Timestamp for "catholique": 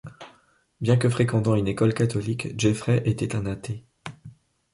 1.93-2.59